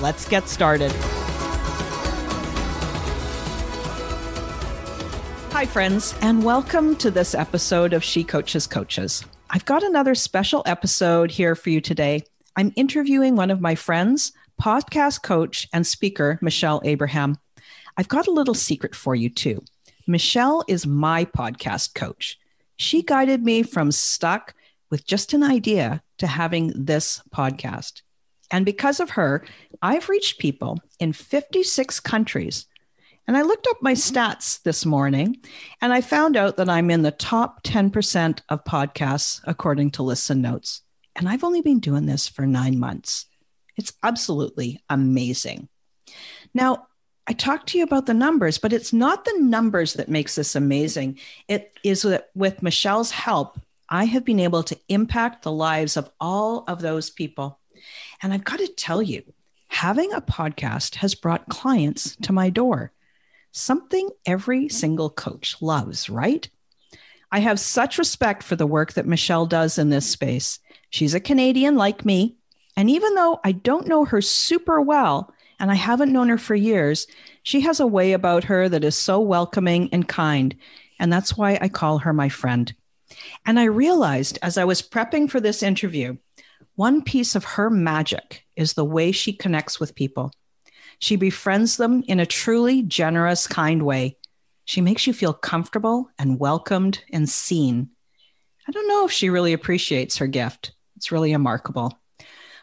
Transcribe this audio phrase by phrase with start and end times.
[0.00, 0.90] Let's get started.
[5.52, 9.24] Hi, friends, and welcome to this episode of She Coaches Coaches.
[9.50, 12.24] I've got another special episode here for you today.
[12.56, 17.38] I'm interviewing one of my friends, podcast coach and speaker, Michelle Abraham.
[17.96, 19.62] I've got a little secret for you, too.
[20.06, 22.38] Michelle is my podcast coach.
[22.76, 24.54] She guided me from stuck
[24.90, 28.02] with just an idea to having this podcast.
[28.52, 29.44] And because of her,
[29.80, 32.66] I've reached people in 56 countries.
[33.26, 34.18] And I looked up my mm-hmm.
[34.18, 35.38] stats this morning
[35.80, 40.42] and I found out that I'm in the top 10% of podcasts according to Listen
[40.42, 40.82] Notes.
[41.16, 43.26] And I've only been doing this for nine months.
[43.76, 45.68] It's absolutely amazing.
[46.52, 46.88] Now,
[47.26, 50.56] I talked to you about the numbers, but it's not the numbers that makes this
[50.56, 51.18] amazing.
[51.48, 56.10] It is that with Michelle's help, I have been able to impact the lives of
[56.20, 57.60] all of those people.
[58.22, 59.22] And I've got to tell you,
[59.68, 62.92] having a podcast has brought clients to my door.
[63.52, 66.48] Something every single coach loves, right?
[67.30, 70.58] I have such respect for the work that Michelle does in this space.
[70.90, 72.36] She's a Canadian like me.
[72.76, 76.54] And even though I don't know her super well, and I haven't known her for
[76.54, 77.06] years,
[77.42, 80.56] she has a way about her that is so welcoming and kind.
[80.98, 82.74] And that's why I call her my friend.
[83.46, 86.16] And I realized as I was prepping for this interview
[86.74, 90.32] one piece of her magic is the way she connects with people.
[90.98, 94.16] She befriends them in a truly generous, kind way.
[94.64, 97.90] She makes you feel comfortable and welcomed and seen.
[98.66, 100.72] I don't know if she really appreciates her gift.
[100.96, 101.98] It's really remarkable.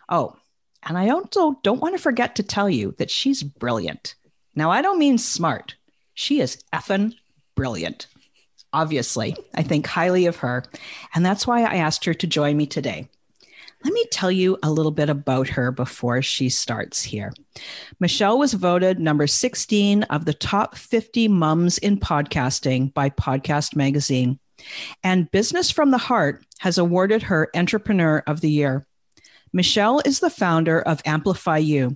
[0.07, 0.37] Oh,
[0.83, 4.15] and I also don't want to forget to tell you that she's brilliant.
[4.55, 5.75] Now, I don't mean smart.
[6.13, 7.15] She is effing
[7.55, 8.07] brilliant.
[8.71, 10.63] Obviously, I think highly of her.
[11.13, 13.09] And that's why I asked her to join me today.
[13.83, 17.31] Let me tell you a little bit about her before she starts here.
[17.99, 24.39] Michelle was voted number 16 of the top 50 mums in podcasting by Podcast Magazine.
[25.01, 28.85] And Business from the Heart has awarded her Entrepreneur of the Year.
[29.53, 31.95] Michelle is the founder of Amplify You.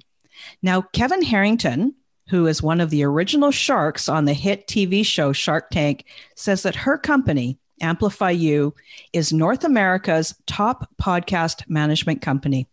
[0.62, 1.96] Now, Kevin Harrington,
[2.30, 6.06] who is one of the original sharks on the hit TV show Shark Tank,
[6.36, 8.74] says that her company, Amplify You
[9.12, 12.68] is North America's top podcast management company.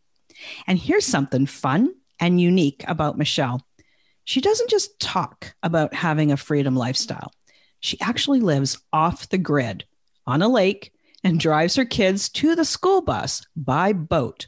[0.66, 3.66] And here's something fun and unique about Michelle
[4.31, 7.33] she doesn't just talk about having a freedom lifestyle,
[7.81, 9.84] she actually lives off the grid
[10.25, 10.93] on a lake
[11.25, 14.47] and drives her kids to the school bus by boat,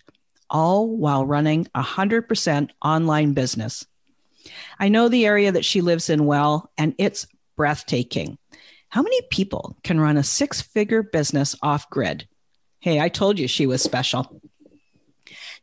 [0.48, 3.84] all while running a 100% online business.
[4.78, 7.26] I know the area that she lives in well, and it's
[7.56, 8.38] breathtaking.
[8.92, 12.28] How many people can run a six figure business off grid?
[12.78, 14.42] Hey, I told you she was special.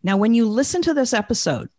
[0.02, 1.70] Now, when you listen to this episode,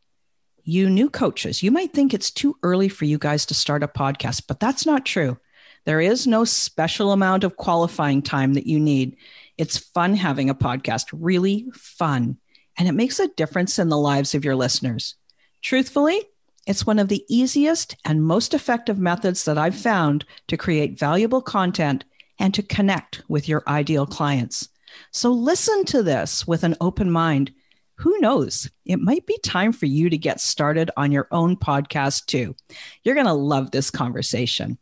[0.62, 3.88] you new coaches, you might think it's too early for you guys to start a
[3.88, 5.38] podcast, but that's not true.
[5.86, 9.16] There is no special amount of qualifying time that you need.
[9.58, 12.36] It's fun having a podcast, really fun,
[12.78, 15.16] and it makes a difference in the lives of your listeners.
[15.62, 16.22] Truthfully,
[16.66, 21.42] it's one of the easiest and most effective methods that I've found to create valuable
[21.42, 22.04] content
[22.38, 24.68] and to connect with your ideal clients.
[25.12, 27.52] So listen to this with an open mind.
[27.96, 28.70] who knows?
[28.86, 32.56] It might be time for you to get started on your own podcast too.
[33.04, 34.78] You're going to love this conversation.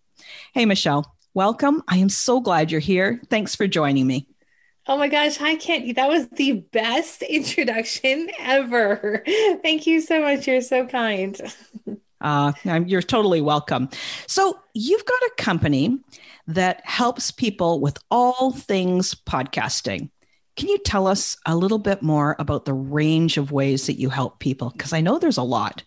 [0.54, 1.82] Hey, Michelle, welcome.
[1.88, 3.20] I am so glad you're here.
[3.28, 4.28] Thanks for joining me.
[4.90, 5.96] Oh my gosh, hi Kent.
[5.96, 9.22] That was the best introduction ever.
[9.62, 10.48] Thank you so much.
[10.48, 11.38] You're so kind.
[12.22, 13.90] Uh, you're totally welcome.
[14.26, 15.98] So, you've got a company
[16.46, 20.10] that helps people with all things podcasting.
[20.56, 24.08] Can you tell us a little bit more about the range of ways that you
[24.08, 24.70] help people?
[24.70, 25.84] Because I know there's a lot.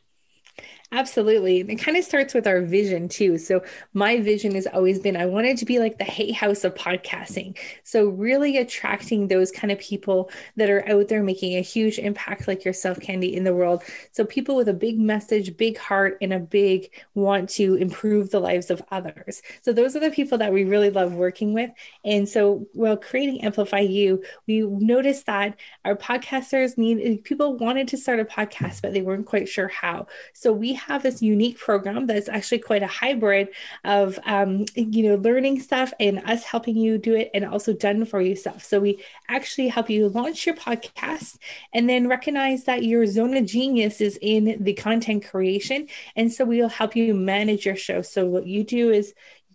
[0.93, 1.61] Absolutely.
[1.61, 3.37] and It kind of starts with our vision too.
[3.37, 6.75] So, my vision has always been I wanted to be like the Hay House of
[6.75, 7.57] podcasting.
[7.85, 12.45] So, really attracting those kind of people that are out there making a huge impact,
[12.45, 13.83] like yourself, Candy, in the world.
[14.11, 18.41] So, people with a big message, big heart, and a big want to improve the
[18.41, 19.41] lives of others.
[19.61, 21.71] So, those are the people that we really love working with.
[22.03, 27.97] And so, while creating Amplify You, we noticed that our podcasters need people wanted to
[27.97, 30.07] start a podcast, but they weren't quite sure how.
[30.33, 33.49] So, we have this unique program that's actually quite a hybrid
[33.83, 38.05] of um, you know learning stuff and us helping you do it and also done
[38.05, 41.37] for you stuff so we actually help you launch your podcast
[41.73, 45.87] and then recognize that your zone of genius is in the content creation.
[46.15, 48.01] And so we'll help you manage your show.
[48.01, 49.13] So what you do is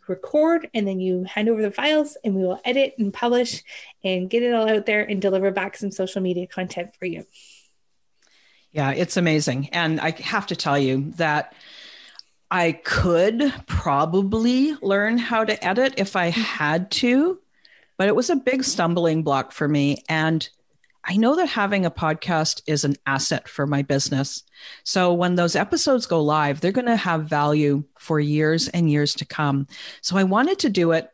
[0.08, 3.62] record and then you hand over the files and we will edit and publish
[4.04, 7.26] and get it all out there and deliver back some social media content for you.
[8.72, 9.70] Yeah, it's amazing.
[9.72, 11.54] And I have to tell you that
[12.50, 16.34] I could probably learn how to edit if I mm.
[16.34, 17.40] had to,
[17.96, 20.04] but it was a big stumbling block for me.
[20.08, 20.48] And
[21.08, 24.42] I know that having a podcast is an asset for my business.
[24.82, 29.14] So when those episodes go live, they're going to have value for years and years
[29.14, 29.68] to come.
[30.00, 31.08] So I wanted to do it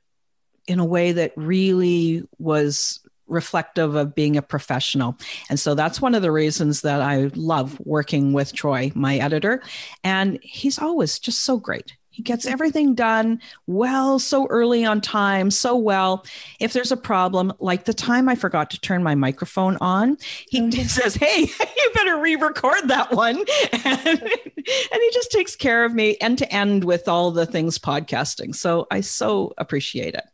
[0.66, 5.16] in a way that really was reflective of being a professional.
[5.48, 9.62] And so that's one of the reasons that I love working with Troy, my editor.
[10.04, 11.96] And he's always just so great.
[12.12, 16.26] He gets everything done well, so early on time, so well.
[16.60, 20.60] If there's a problem, like the time I forgot to turn my microphone on, he
[20.60, 20.82] mm-hmm.
[20.82, 21.40] says, Hey,
[21.76, 23.44] you better re record that one.
[23.84, 27.78] And, and, he just takes care of me end to end with all the things
[27.78, 28.54] podcasting.
[28.54, 30.24] So I so appreciate it.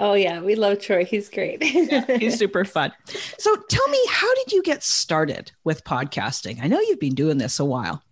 [0.00, 1.04] Oh yeah, we love Troy.
[1.04, 1.58] He's great.
[1.74, 2.90] yeah, he's super fun.
[3.38, 6.58] So tell me, how did you get started with podcasting?
[6.62, 8.02] I know you've been doing this a while.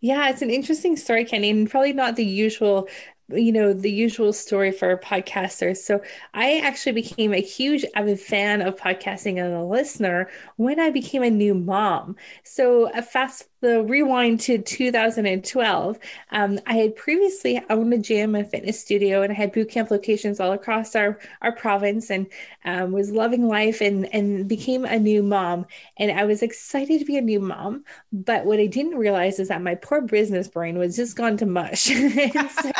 [0.00, 2.86] Yeah, it's an interesting story, Kenny, and probably not the usual
[3.28, 6.02] you know the usual story for podcasters so
[6.34, 11.22] i actually became a huge avid fan of podcasting and a listener when i became
[11.22, 15.98] a new mom so a fast the rewind to 2012,
[16.32, 19.90] um, I had previously owned a gym and fitness studio, and I had boot camp
[19.90, 22.26] locations all across our, our province, and
[22.64, 25.66] um, was loving life and and became a new mom.
[25.96, 29.48] And I was excited to be a new mom, but what I didn't realize is
[29.48, 31.84] that my poor business brain was just gone to mush.
[31.84, 32.72] so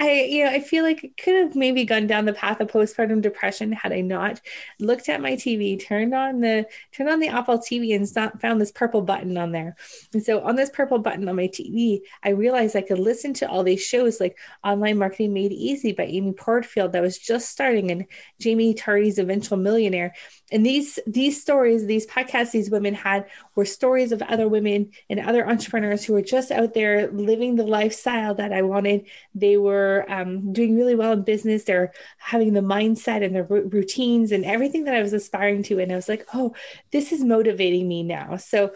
[0.00, 2.68] I, you know, I feel like it could have maybe gone down the path of
[2.68, 4.40] postpartum depression had I not
[4.80, 8.72] looked at my TV, turned on the turned on the Apple TV, and found this
[8.72, 9.76] purple button on there.
[10.14, 13.34] And and so on this purple button on my TV, I realized I could listen
[13.34, 17.50] to all these shows like Online Marketing Made Easy by Amy Porterfield that was just
[17.50, 18.06] starting and
[18.42, 20.14] Jaime Tardy's Eventual Millionaire.
[20.52, 23.26] And these these stories, these podcasts these women had
[23.56, 27.66] were stories of other women and other entrepreneurs who were just out there living the
[27.66, 29.06] lifestyle that I wanted.
[29.34, 31.64] They were um, doing really well in business.
[31.64, 35.80] They're having the mindset and their routines and everything that I was aspiring to.
[35.80, 36.54] And I was like, oh,
[36.92, 38.36] this is motivating me now.
[38.36, 38.72] So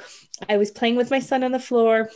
[0.49, 2.11] I was playing with my son on the floor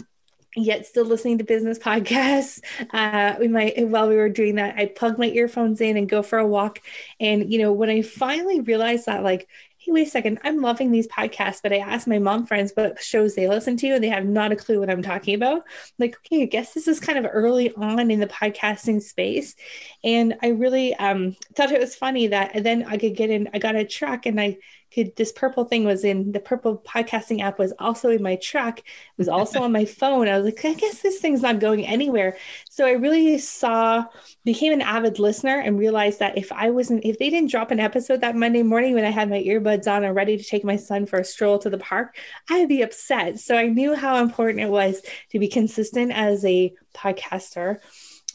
[0.56, 2.60] yet still listening to business podcasts.
[2.92, 6.22] Uh we might while we were doing that i plug my earphones in and go
[6.22, 6.80] for a walk.
[7.20, 9.48] And you know when i finally realized that like
[9.78, 13.00] hey wait a second i'm loving these podcasts but i asked my mom friends what
[13.02, 15.62] shows they listen to and they have not a clue what i'm talking about.
[15.98, 19.54] Like okay i guess this is kind of early on in the podcasting space.
[20.02, 23.58] And i really um thought it was funny that then i could get in i
[23.58, 24.58] got a truck and i
[24.92, 28.78] could this purple thing was in the purple podcasting app was also in my truck.
[28.78, 28.84] It
[29.16, 30.28] was also on my phone.
[30.28, 32.36] I was like i guess this thing's not going anywhere.
[32.68, 34.04] So i really saw
[34.44, 37.80] became an avid listener and realized that if i wasn't if they didn't drop an
[37.80, 40.76] episode that monday morning when i had my earbuds on and ready to take my
[40.76, 42.16] son for a stroll to the park
[42.50, 43.38] i'd be upset.
[43.38, 47.78] So i knew how important it was to be consistent as a podcaster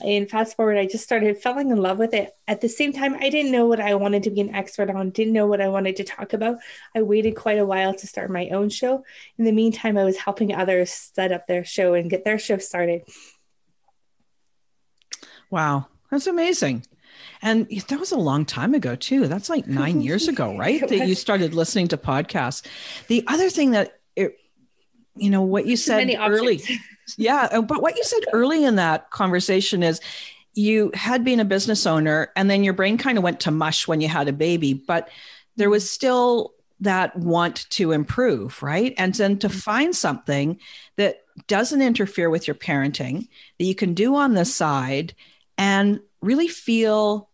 [0.02, 2.36] and fast forward i just started falling in love with it.
[2.48, 5.10] At the same time i didn't know what i wanted to be an expert on
[5.12, 6.58] didn't know what i wanted to talk about.
[6.96, 9.04] I waited quite a while to start my own show.
[9.38, 12.58] In the meantime i was helping others set up their show and get their show
[12.58, 13.04] started.
[15.50, 15.88] Wow.
[16.12, 16.86] That's amazing.
[17.42, 19.28] And that was a long time ago too.
[19.28, 22.66] That's like nine years ago right that you started listening to podcasts.
[23.08, 24.38] The other thing that it,
[25.16, 26.62] you know, what you said early.
[27.18, 27.48] yeah.
[27.52, 30.02] Uh, but what you said early in that conversation is
[30.54, 33.88] you had been a business owner and then your brain kind of went to mush
[33.88, 35.10] when you had a baby, but
[35.56, 38.94] there was still that want to improve, right?
[38.98, 39.58] And then to mm-hmm.
[39.58, 40.60] find something
[40.98, 45.14] that doesn't interfere with your parenting that you can do on the side
[45.58, 47.30] and really feel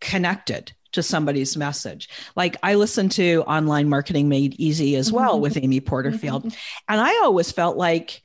[0.00, 2.08] connected to somebody's message.
[2.34, 5.42] Like I listened to Online Marketing Made Easy as well mm-hmm.
[5.42, 6.44] with Amy Porterfield.
[6.44, 6.58] Mm-hmm.
[6.88, 8.22] And I always felt like,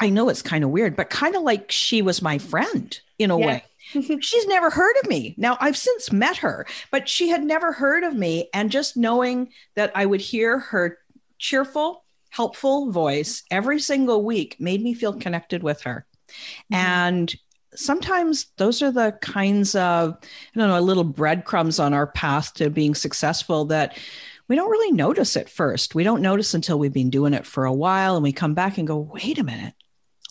[0.00, 3.30] I know it's kind of weird, but kind of like she was my friend in
[3.30, 3.46] a yeah.
[3.46, 3.64] way.
[4.20, 5.34] She's never heard of me.
[5.36, 8.48] Now, I've since met her, but she had never heard of me.
[8.54, 10.98] And just knowing that I would hear her
[11.38, 16.06] cheerful, helpful voice every single week made me feel connected with her.
[16.72, 16.74] Mm-hmm.
[16.74, 17.34] And
[17.74, 22.70] sometimes those are the kinds of, I don't know, little breadcrumbs on our path to
[22.70, 23.96] being successful that
[24.48, 25.94] we don't really notice at first.
[25.94, 28.78] We don't notice until we've been doing it for a while and we come back
[28.78, 29.74] and go, wait a minute,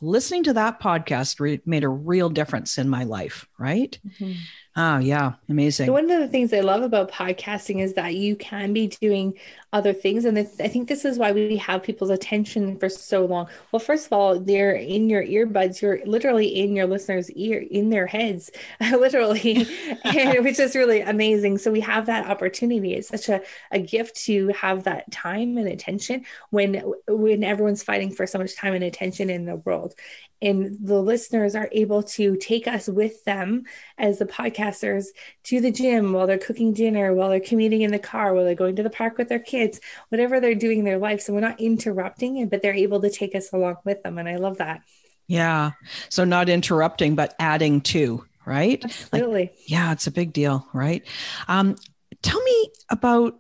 [0.02, 3.98] listening to that podcast re- made a real difference in my life, right?
[4.06, 4.34] Mm-hmm.
[4.80, 5.34] Oh, yeah.
[5.50, 5.92] Amazing.
[5.92, 9.34] One of the things I love about podcasting is that you can be doing
[9.74, 10.24] other things.
[10.24, 13.48] And I think this is why we have people's attention for so long.
[13.72, 17.90] Well, first of all, they're in your earbuds, you're literally in your listeners' ear, in
[17.90, 19.64] their heads, literally,
[20.06, 21.58] which is really amazing.
[21.58, 22.94] So we have that opportunity.
[22.94, 23.42] It's such a,
[23.72, 26.76] a gift to have that time and attention when
[27.08, 29.96] when everyone's fighting for so much time and attention in the world
[30.42, 33.64] and the listeners are able to take us with them
[33.98, 34.26] as the
[34.68, 35.08] podcasters
[35.44, 38.56] to the gym while they're cooking dinner, while they're commuting in the car, while they're
[38.56, 41.22] going to the park with their kids, whatever they're doing in their life.
[41.22, 44.18] So we're not interrupting it, but they're able to take us along with them.
[44.18, 44.82] And I love that.
[45.28, 45.72] Yeah.
[46.10, 48.84] So not interrupting, but adding to, right?
[48.84, 49.42] Absolutely.
[49.42, 51.06] Like, yeah, it's a big deal, right?
[51.48, 51.76] Um,
[52.22, 53.40] tell me about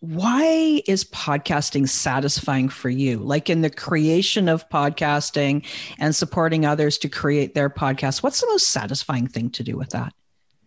[0.00, 3.18] why is podcasting satisfying for you?
[3.18, 5.66] Like in the creation of podcasting
[5.98, 9.90] and supporting others to create their podcast, what's the most satisfying thing to do with
[9.90, 10.12] that?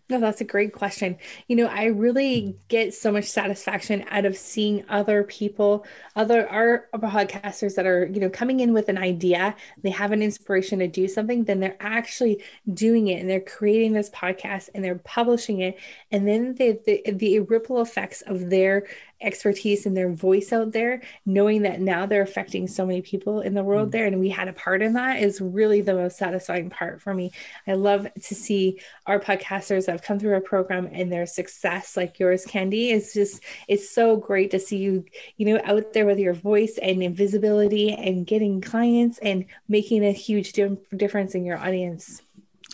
[0.10, 1.20] No, that's a great question.
[1.48, 2.52] You know, I really hmm.
[2.68, 5.86] get so much satisfaction out of seeing other people,
[6.16, 10.24] other our, podcasters that are, you know, coming in with an idea, they have an
[10.24, 14.84] inspiration to do something, then they're actually doing it and they're creating this podcast and
[14.84, 15.78] they're publishing it.
[16.12, 18.88] And then the the, the ripple effects of their
[19.22, 23.54] expertise and their voice out there, knowing that now they're affecting so many people in
[23.54, 23.92] the world mm.
[23.92, 27.14] there, and we had a part in that is really the most satisfying part for
[27.14, 27.32] me.
[27.68, 31.98] I love to see our podcasters that have come through our program and their success,
[31.98, 32.92] like yours, Candy.
[32.92, 35.06] It's just it's so great to see you,
[35.38, 40.12] you know, out there with your voice and invisibility and getting clients and making a
[40.12, 40.54] huge
[40.96, 42.22] difference in your audience.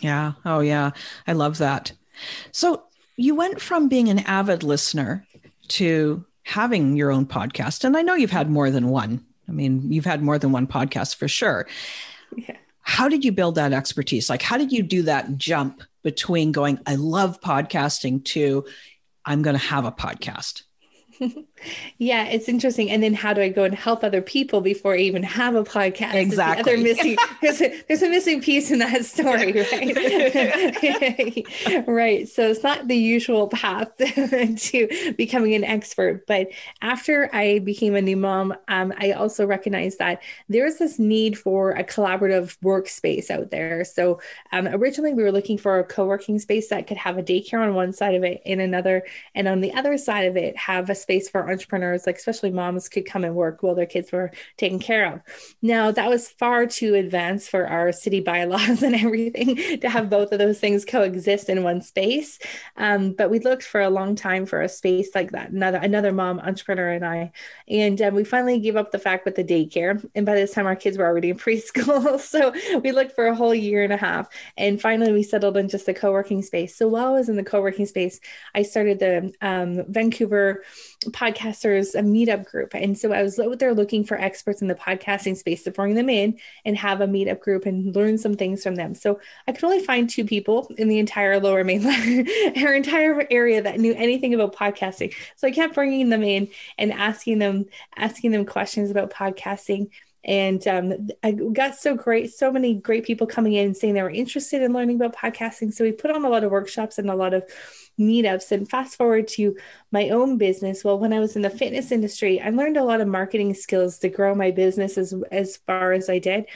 [0.02, 0.32] Yeah.
[0.44, 0.90] Oh, yeah.
[1.26, 1.92] I love that.
[2.52, 2.84] So
[3.16, 5.26] you went from being an avid listener
[5.68, 7.82] to having your own podcast.
[7.82, 9.26] And I know you've had more than one.
[9.48, 11.66] I mean, you've had more than one podcast for sure.
[12.36, 12.56] Yeah.
[12.82, 14.30] How did you build that expertise?
[14.30, 18.64] Like, how did you do that jump between going, I love podcasting to
[19.24, 20.62] I'm going to have a podcast?
[21.98, 22.90] yeah, it's interesting.
[22.90, 25.64] And then how do I go and help other people before I even have a
[25.64, 26.14] podcast?
[26.14, 26.62] Exactly.
[26.62, 29.86] The other missing there's a, there's a missing piece in that story, right?
[31.88, 32.28] right.
[32.28, 36.26] So it's not the usual path to becoming an expert.
[36.26, 36.48] But
[36.82, 41.72] after I became a new mom, um, I also recognized that there's this need for
[41.72, 43.84] a collaborative workspace out there.
[43.84, 44.20] So
[44.52, 47.74] um, originally we were looking for a co-working space that could have a daycare on
[47.74, 50.94] one side of it in another, and on the other side of it have a
[50.94, 54.78] space for entrepreneurs, like especially moms, could come and work while their kids were taken
[54.78, 55.20] care of.
[55.62, 60.32] Now, that was far too advanced for our city bylaws and everything to have both
[60.32, 62.38] of those things coexist in one space.
[62.76, 65.50] Um, but we looked for a long time for a space like that.
[65.50, 67.32] Another another mom entrepreneur and I,
[67.68, 70.04] and um, we finally gave up the fact with the daycare.
[70.14, 73.34] And by this time, our kids were already in preschool, so we looked for a
[73.34, 76.76] whole year and a half, and finally we settled in just a co-working space.
[76.76, 78.20] So while I was in the co-working space,
[78.54, 80.64] I started the um, Vancouver
[81.12, 82.74] podcasters a meetup group.
[82.74, 85.94] And so i was out there looking for experts in the podcasting space to bring
[85.94, 88.94] them in and have a meetup group and learn some things from them.
[88.94, 93.62] So i could only find two people in the entire lower mainland our entire area
[93.62, 95.14] that knew anything about podcasting.
[95.36, 96.48] So i kept bringing them in
[96.78, 99.90] and asking them asking them questions about podcasting.
[100.26, 104.10] And um, I got so great, so many great people coming in saying they were
[104.10, 105.72] interested in learning about podcasting.
[105.72, 107.44] So we put on a lot of workshops and a lot of
[107.98, 108.52] meetups.
[108.52, 109.56] And fast forward to
[109.90, 110.84] my own business.
[110.84, 113.98] Well, when I was in the fitness industry, I learned a lot of marketing skills
[114.00, 116.46] to grow my business as, as far as I did.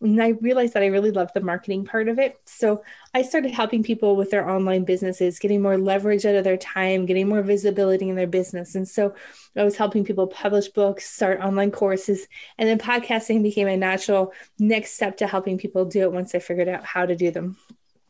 [0.00, 2.40] And I realized that I really loved the marketing part of it.
[2.44, 6.56] So I started helping people with their online businesses, getting more leverage out of their
[6.56, 8.76] time, getting more visibility in their business.
[8.76, 9.14] And so
[9.56, 12.28] I was helping people publish books, start online courses,
[12.58, 16.38] and then podcasting became a natural next step to helping people do it once I
[16.38, 17.56] figured out how to do them.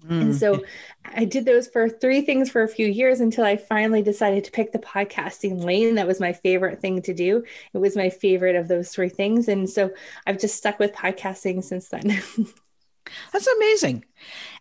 [0.06, 0.20] Mm.
[0.22, 0.62] And so
[1.04, 4.50] I did those for three things for a few years until I finally decided to
[4.50, 5.96] pick the podcasting lane.
[5.96, 7.44] That was my favorite thing to do.
[7.72, 9.48] It was my favorite of those three things.
[9.48, 9.90] And so
[10.26, 12.22] I've just stuck with podcasting since then.
[13.32, 14.04] That's amazing.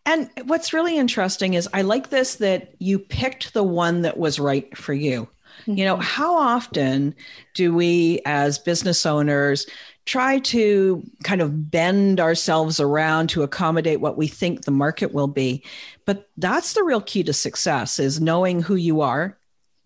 [0.05, 4.39] And what's really interesting is I like this that you picked the one that was
[4.39, 5.27] right for you.
[5.67, 6.03] You know, mm-hmm.
[6.03, 7.13] how often
[7.53, 9.67] do we as business owners
[10.05, 15.27] try to kind of bend ourselves around to accommodate what we think the market will
[15.27, 15.63] be?
[16.05, 19.37] But that's the real key to success is knowing who you are,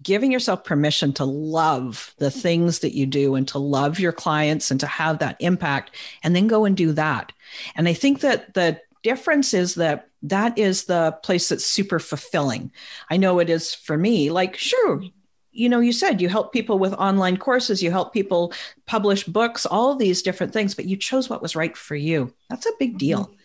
[0.03, 4.69] giving yourself permission to love the things that you do and to love your clients
[4.69, 7.31] and to have that impact and then go and do that.
[7.75, 12.71] And I think that the difference is that that is the place that's super fulfilling.
[13.09, 14.29] I know it is for me.
[14.29, 15.03] Like, sure,
[15.51, 18.53] you know, you said you help people with online courses, you help people
[18.86, 22.34] publish books, all these different things, but you chose what was right for you.
[22.50, 23.25] That's a big deal.
[23.25, 23.36] Mm-hmm.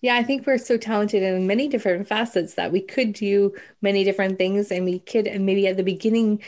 [0.00, 4.04] Yeah, I think we're so talented in many different facets that we could do many
[4.04, 6.40] different things, and we could, and maybe at the beginning,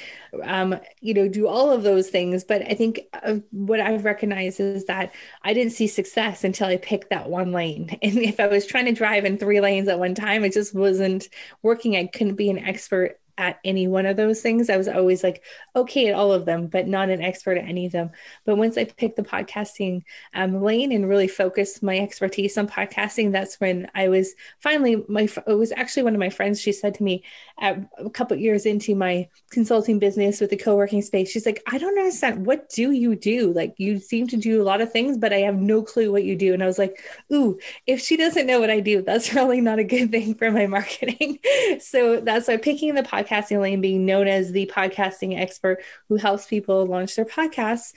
[0.44, 2.44] um, you know, do all of those things.
[2.44, 5.12] But I think uh, what I've recognized is that
[5.42, 7.98] I didn't see success until I picked that one lane.
[8.02, 10.74] And if I was trying to drive in three lanes at one time, it just
[10.74, 11.28] wasn't
[11.62, 11.96] working.
[11.96, 14.68] I couldn't be an expert at any one of those things.
[14.68, 15.42] I was always like,
[15.74, 18.10] okay at all of them, but not an expert at any of them.
[18.44, 20.02] But once I picked the podcasting
[20.34, 25.22] um, lane and really focused my expertise on podcasting, that's when I was finally my.
[25.46, 26.60] It was actually one of my friends.
[26.60, 27.24] She said to me
[27.58, 31.78] at a couple years into my consulting business with the co-working space, she's like, I
[31.78, 32.44] don't understand.
[32.44, 33.54] What do you do?
[33.54, 36.24] Like you seem to do a lot of things, but I have no clue what
[36.24, 36.52] you do.
[36.52, 39.78] And I was like, ooh, if she doesn't know what I do, that's really not
[39.78, 41.38] a good thing for my marketing.
[41.80, 46.16] so that's why picking the podcast podcasting lane, being known as the podcasting expert who
[46.16, 47.92] helps people launch their podcasts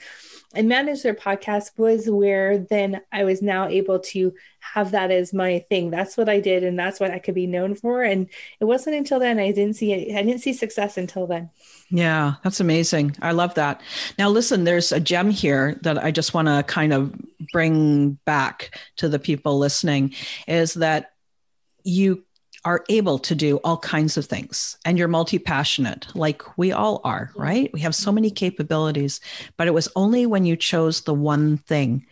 [0.54, 5.34] and manage their podcast was where then I was now able to have that as
[5.34, 5.90] my thing.
[5.90, 8.02] That's what I did, and that's what I could be known for.
[8.02, 8.28] And
[8.60, 10.16] it wasn't until then I didn't see it.
[10.16, 11.50] I didn't see success until then.
[11.90, 13.16] Yeah, that's amazing.
[13.20, 13.82] I love that.
[14.18, 17.14] Now, listen, there's a gem here that I just want to kind of
[17.52, 20.14] bring back to the people listening
[20.46, 21.12] is that
[21.82, 22.24] you
[22.64, 27.00] are able to do all kinds of things and you're multi passionate, like we all
[27.04, 27.70] are, right?
[27.72, 29.20] We have so many capabilities,
[29.56, 32.06] but it was only when you chose the one thing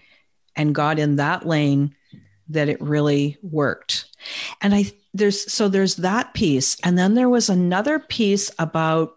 [0.55, 1.95] and got in that lane
[2.49, 4.07] that it really worked.
[4.61, 6.77] And I, there's, so there's that piece.
[6.85, 9.15] And then there was another piece about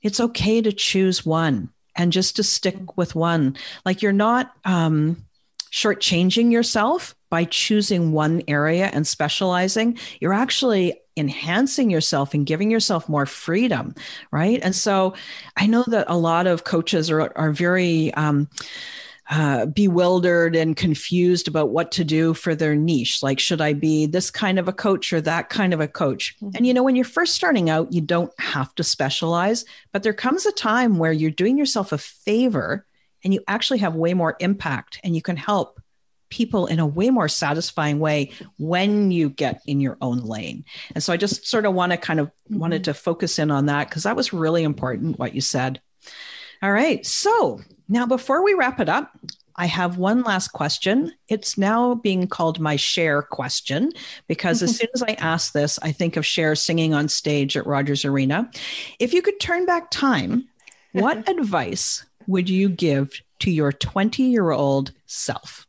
[0.00, 3.56] it's okay to choose one and just to stick with one.
[3.84, 5.24] Like you're not, um,
[5.72, 13.08] shortchanging yourself by choosing one area and specializing, you're actually enhancing yourself and giving yourself
[13.08, 13.94] more freedom,
[14.30, 14.60] right?
[14.62, 15.14] And so
[15.56, 18.50] I know that a lot of coaches are, are very, um,
[19.30, 23.22] uh, bewildered and confused about what to do for their niche.
[23.22, 26.36] Like, should I be this kind of a coach or that kind of a coach?
[26.36, 26.56] Mm-hmm.
[26.56, 30.12] And you know, when you're first starting out, you don't have to specialize, but there
[30.12, 32.84] comes a time where you're doing yourself a favor
[33.24, 35.81] and you actually have way more impact and you can help
[36.32, 40.64] people in a way more satisfying way when you get in your own lane.
[40.94, 42.58] And so I just sort of want to kind of mm-hmm.
[42.58, 45.80] wanted to focus in on that because that was really important what you said.
[46.62, 47.04] All right.
[47.04, 49.12] So now before we wrap it up,
[49.56, 51.12] I have one last question.
[51.28, 53.92] It's now being called my share question
[54.26, 57.66] because as soon as I ask this, I think of Cher singing on stage at
[57.66, 58.50] Rogers Arena.
[58.98, 60.48] If you could turn back time,
[60.92, 65.66] what advice would you give to your 20 year old self?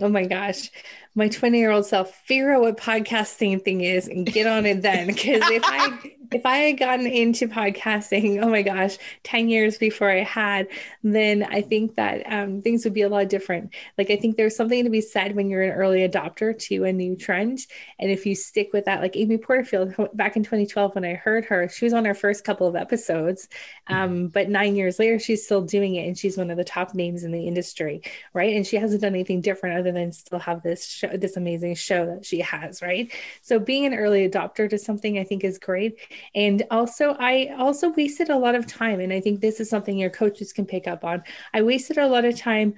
[0.00, 0.70] Oh my gosh,
[1.14, 4.82] my 20 year old self, figure out what podcasting thing is and get on it
[4.82, 5.06] then.
[5.06, 10.10] Because if I if I had gotten into podcasting, oh my gosh, 10 years before
[10.10, 10.66] I had,
[11.04, 13.72] then I think that um, things would be a lot different.
[13.96, 16.92] Like, I think there's something to be said when you're an early adopter to a
[16.92, 17.60] new trend.
[18.00, 21.44] And if you stick with that, like Amy Porterfield back in 2012, when I heard
[21.44, 23.48] her, she was on her first couple of episodes.
[23.86, 26.94] Um, but nine years later, she's still doing it and she's one of the top
[26.94, 28.56] names in the industry, right?
[28.56, 32.06] And she hasn't done anything different other than still have this show, this amazing show
[32.06, 33.12] that she has, right?
[33.42, 35.98] So being an early adopter to something I think is great.
[36.34, 39.00] And also, I also wasted a lot of time.
[39.00, 41.22] And I think this is something your coaches can pick up on.
[41.52, 42.74] I wasted a lot of time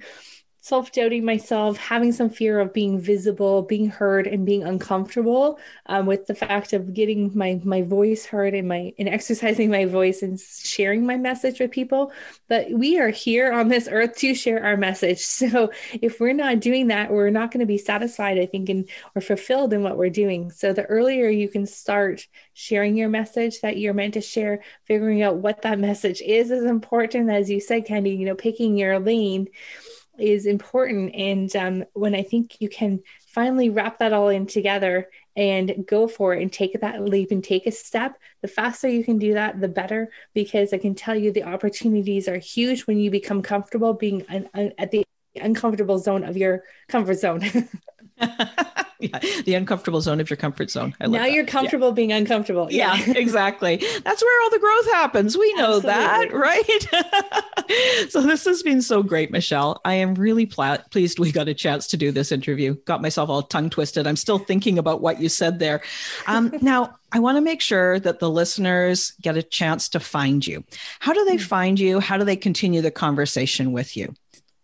[0.61, 6.05] self doubting myself, having some fear of being visible, being heard, and being uncomfortable um,
[6.05, 10.21] with the fact of getting my my voice heard and my and exercising my voice
[10.21, 12.11] and sharing my message with people.
[12.47, 15.25] But we are here on this earth to share our message.
[15.47, 18.89] So if we're not doing that, we're not going to be satisfied, I think, and
[19.15, 20.51] or fulfilled in what we're doing.
[20.51, 25.21] So the earlier you can start sharing your message that you're meant to share, figuring
[25.21, 28.11] out what that message is is important, as you said, Candy.
[28.11, 29.47] You know, picking your lane
[30.19, 31.13] is important.
[31.15, 36.07] And um, when I think you can finally wrap that all in together and go
[36.07, 39.33] for it and take that leap and take a step, the faster you can do
[39.33, 40.11] that, the better.
[40.33, 44.49] Because I can tell you the opportunities are huge when you become comfortable being un-
[44.53, 45.03] un- at the
[45.35, 47.43] uncomfortable zone of your comfort zone.
[48.99, 50.95] yeah, the uncomfortable zone of your comfort zone.
[50.99, 51.93] now you're comfortable yeah.
[51.93, 52.67] being uncomfortable.
[52.71, 52.95] Yeah.
[52.95, 53.13] yeah.
[53.17, 53.77] exactly.
[54.03, 55.37] That's where all the growth happens.
[55.37, 55.89] We know Absolutely.
[55.89, 58.09] that, right?
[58.09, 59.81] so this has been so great, Michelle.
[59.85, 62.75] I am really pl- pleased we got a chance to do this interview.
[62.85, 64.07] Got myself all tongue twisted.
[64.07, 65.81] I'm still thinking about what you said there.
[66.25, 70.45] Um, now, I want to make sure that the listeners get a chance to find
[70.45, 70.63] you.
[70.99, 71.41] How do they mm.
[71.41, 71.99] find you?
[71.99, 74.13] How do they continue the conversation with you?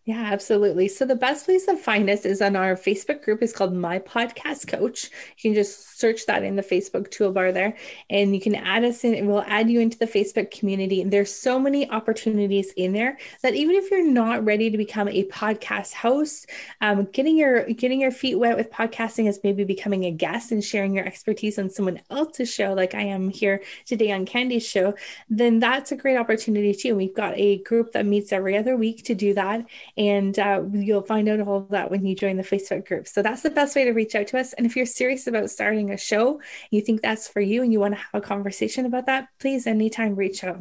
[0.06, 0.90] Yeah, absolutely.
[0.90, 3.42] So the best place to find us is on our Facebook group.
[3.42, 5.10] It's called My Podcast Coach.
[5.38, 7.78] You can just search that in the Facebook toolbar there,
[8.10, 11.02] and you can add us in, we'll add you into the Facebook community.
[11.02, 15.08] And there's so many opportunities in there that even if you're not ready to become
[15.08, 16.50] a podcast host,
[16.82, 20.62] um, getting your getting your feet wet with podcasting is maybe becoming a guest and
[20.66, 24.96] sharing your expertise on someone else's show, like I am here today on Candy's show.
[25.30, 26.94] Then that's a great opportunity too.
[26.98, 29.66] We've got a group that meets every other week to do that
[29.98, 33.08] and uh, you'll find out all of that when you join the Facebook group.
[33.08, 34.54] So that's the best way to reach out to us.
[34.54, 37.80] And if you're serious about starting a show, you think that's for you, and you
[37.80, 40.60] want to have a conversation about that, please anytime reach out.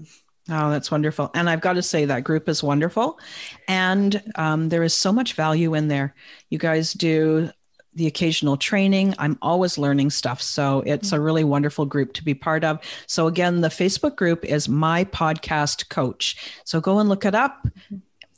[0.50, 1.30] Oh, that's wonderful.
[1.34, 3.20] And I've got to say, that group is wonderful.
[3.68, 6.14] And um, there is so much value in there.
[6.50, 7.50] You guys do
[7.94, 9.14] the occasional training.
[9.18, 10.42] I'm always learning stuff.
[10.42, 12.80] So it's a really wonderful group to be part of.
[13.06, 16.52] So, again, the Facebook group is My Podcast Coach.
[16.64, 17.66] So go and look it up.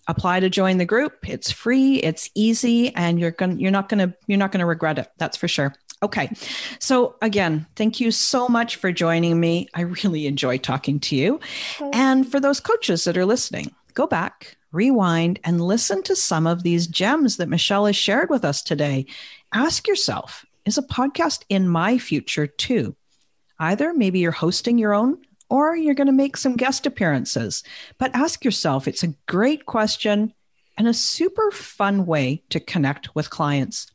[0.07, 1.29] Apply to join the group.
[1.29, 5.11] It's free, it's easy, and you're going you're not gonna you're not gonna regret it.
[5.19, 5.75] That's for sure.
[6.03, 6.31] Okay.
[6.81, 9.69] So again, thank you so much for joining me.
[9.73, 11.41] I really enjoy talking to you.
[11.95, 16.63] And for those coaches that are listening, go back, rewind, and listen to some of
[16.63, 19.07] these gems that Michelle has shared with us today.
[19.55, 22.95] Ask yourself, is a podcast in my future too?
[23.59, 27.63] Either maybe you're hosting your own or you're going to make some guest appearances.
[27.99, 30.33] But ask yourself, it's a great question
[30.77, 33.87] and a super fun way to connect with clients.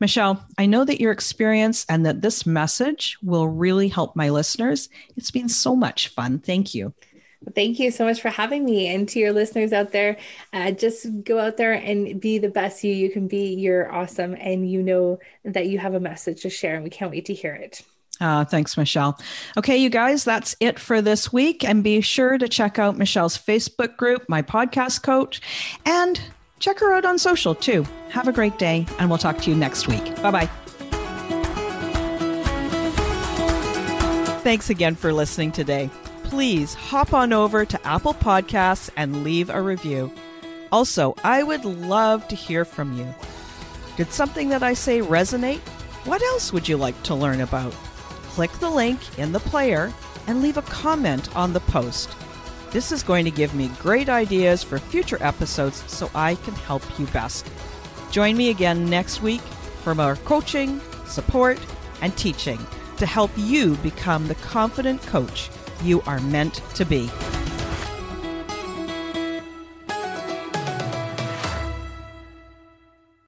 [0.00, 4.88] Michelle, I know that your experience and that this message will really help my listeners.
[5.16, 6.38] It's been so much fun.
[6.38, 6.92] Thank you.
[7.54, 8.88] Thank you so much for having me.
[8.88, 10.16] And to your listeners out there,
[10.52, 13.54] uh, just go out there and be the best you you can be.
[13.54, 14.34] You're awesome.
[14.40, 17.34] And you know that you have a message to share, and we can't wait to
[17.34, 17.82] hear it.
[18.20, 19.18] Uh, thanks, Michelle.
[19.56, 21.64] Okay, you guys, that's it for this week.
[21.64, 25.40] And be sure to check out Michelle's Facebook group, My Podcast Coach,
[25.84, 26.20] and
[26.58, 27.84] check her out on social too.
[28.10, 30.04] Have a great day, and we'll talk to you next week.
[30.22, 30.50] Bye bye.
[34.42, 35.88] Thanks again for listening today.
[36.24, 40.12] Please hop on over to Apple Podcasts and leave a review.
[40.70, 43.14] Also, I would love to hear from you.
[43.96, 45.60] Did something that I say resonate?
[46.04, 47.74] What else would you like to learn about?
[48.34, 49.92] Click the link in the player
[50.26, 52.10] and leave a comment on the post.
[52.72, 56.82] This is going to give me great ideas for future episodes so I can help
[56.98, 57.48] you best.
[58.10, 59.40] Join me again next week
[59.84, 61.60] for more coaching, support,
[62.02, 62.58] and teaching
[62.96, 65.48] to help you become the confident coach
[65.84, 67.08] you are meant to be.